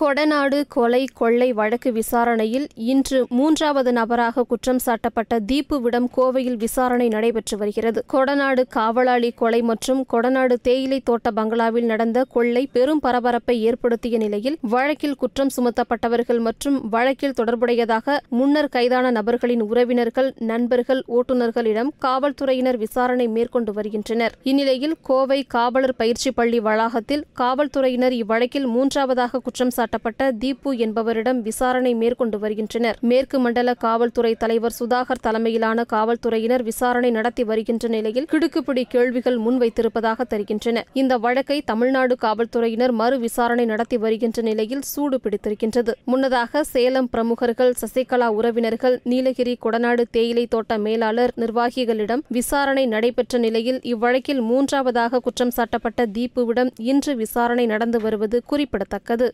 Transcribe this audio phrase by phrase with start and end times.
[0.00, 8.00] கொடநாடு கொலை கொள்ளை வழக்கு விசாரணையில் இன்று மூன்றாவது நபராக குற்றம் சாட்டப்பட்ட தீப்புவிடம் கோவையில் விசாரணை நடைபெற்று வருகிறது.
[8.12, 15.16] கொடநாடு காவலாளி கொலை மற்றும் கொடநாடு தேயிலை தோட்ட பங்களாவில் நடந்த கொள்ளை பெரும் பரபரப்பை ஏற்படுத்திய நிலையில் வழக்கில்
[15.16, 24.36] குற்றம் சுமத்தப்பட்டவர்கள் மற்றும் வழக்கில் தொடர்புடையதாக முன்னர் கைதான நபர்களின் உறவினர்கள் நண்பர்கள் ஓட்டுநர்களிடம் காவல்துறையினர் விசாரணை மேற்கொண்டு வருகின்றனர்.
[24.42, 32.38] இந்நிலையில் கோவை காவலர் பயிற்சி பள்ளி வளாகத்தில் காவல்துறையினர் இவ்வழக்கில் மூன்றாவதாக குற்றம் சாட்டப்பட்ட தீப்பு என்பவரிடம் விசாரணை மேற்கொண்டு
[32.38, 32.96] வருகின்றனர்.
[33.10, 40.84] மேற்கு மண்டல காவல்துறை தலைவர் சுதாகர் தலைமையிலான காவல்துறையினர் விசாரணை நடத்தி வருகின்ற நிலையில் கிடுக்குப்பிடி கேள்விகள் முன்வைத்திருப்பதாக தெரிகின்றன.
[40.92, 45.94] இந்த வழக்கை தமிழ்நாடு காவல்துறையினர் மறு விசாரணை நடத்தி வருகின்ற நிலையில் சூடு பிடித்திருக்கின்றது.
[46.04, 54.42] முன்னதாக சேலம் பிரமுகர்கள் சசிகலா உறவினர்கள் நீலகிரி கொடநாடு தேயிலை தோட்ட மேலாளர் நிர்வாகிகளிடம் விசாரணை நடைபெற்ற நிலையில் இவ்வழக்கில்
[54.50, 59.28] மூன்றாவதாக குற்றம் சாட்டப்பட்ட தீப்புவிடம் இன்று விசாரணை நடந்து வருவது குறிப்பிடத்தக்கது.